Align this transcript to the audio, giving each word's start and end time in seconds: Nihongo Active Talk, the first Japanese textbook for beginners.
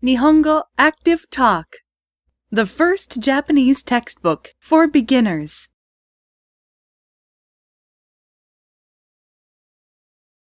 Nihongo 0.00 0.62
Active 0.78 1.28
Talk, 1.28 1.78
the 2.52 2.66
first 2.66 3.18
Japanese 3.18 3.82
textbook 3.82 4.54
for 4.60 4.86
beginners. 4.86 5.70